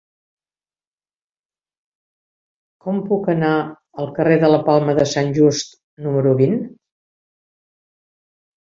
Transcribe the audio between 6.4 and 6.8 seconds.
vint?